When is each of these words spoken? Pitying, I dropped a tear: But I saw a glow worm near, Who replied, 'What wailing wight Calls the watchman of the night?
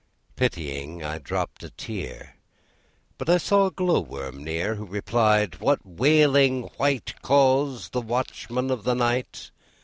Pitying, 0.35 1.03
I 1.03 1.19
dropped 1.19 1.61
a 1.61 1.69
tear: 1.69 2.37
But 3.19 3.29
I 3.29 3.37
saw 3.37 3.67
a 3.67 3.71
glow 3.71 3.99
worm 3.99 4.43
near, 4.43 4.73
Who 4.73 4.87
replied, 4.87 5.59
'What 5.59 5.85
wailing 5.85 6.71
wight 6.79 7.13
Calls 7.21 7.89
the 7.89 8.01
watchman 8.01 8.71
of 8.71 8.83
the 8.83 8.95
night? 8.95 9.51